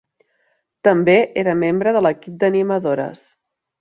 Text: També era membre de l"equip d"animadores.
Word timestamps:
També 0.87 1.15
era 1.43 1.55
membre 1.65 1.93
de 1.99 2.01
l"equip 2.03 2.41
d"animadores. 2.45 3.23